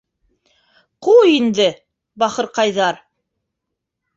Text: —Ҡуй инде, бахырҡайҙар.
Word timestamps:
—Ҡуй 1.07 1.29
инде, 1.41 1.67
бахырҡайҙар. 2.25 2.99